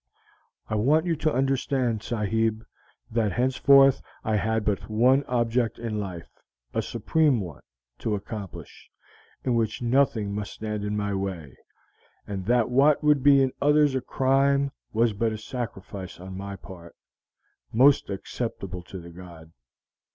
I 0.67 0.73
want 0.77 1.05
you 1.05 1.15
to 1.17 1.31
understand, 1.31 2.01
sahib, 2.01 2.63
that 3.11 3.33
henceforth 3.33 4.01
I 4.23 4.35
had 4.37 4.65
but 4.65 4.89
one 4.89 5.23
object 5.25 5.77
in 5.77 5.99
life, 5.99 6.27
a 6.73 6.81
supreme 6.81 7.39
one, 7.39 7.61
to 7.99 8.15
accomplish, 8.15 8.89
in 9.43 9.53
which 9.53 9.83
nothing 9.83 10.33
must 10.33 10.53
stand 10.53 10.83
in 10.83 10.97
my 10.97 11.13
way, 11.13 11.55
and 12.25 12.47
that 12.47 12.71
what 12.71 13.03
would 13.03 13.21
be 13.21 13.43
in 13.43 13.53
others 13.61 13.93
a 13.93 14.01
crime 14.01 14.71
was 14.91 15.13
but 15.13 15.33
a 15.33 15.37
sacrifice 15.37 16.19
on 16.19 16.35
my 16.35 16.55
part, 16.55 16.95
most 17.71 18.09
acceptable 18.09 18.81
to 18.81 18.97
the 18.97 19.11
god. 19.11 19.51